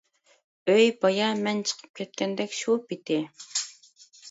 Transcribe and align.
ئۆي 0.71 0.87
بايا 1.03 1.27
مەن 1.41 1.61
چىقىپ 1.73 1.93
كەتكەندەك 2.01 2.59
شۇ 2.63 2.81
پىتى. 2.89 3.21